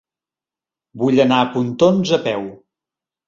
[1.01, 2.47] Vull anar a Pontons a peu.